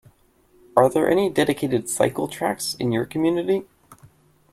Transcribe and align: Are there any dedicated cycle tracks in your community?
Are 0.75 0.89
there 0.89 1.07
any 1.07 1.29
dedicated 1.29 1.87
cycle 1.87 2.27
tracks 2.27 2.73
in 2.79 2.91
your 2.91 3.05
community? 3.05 3.67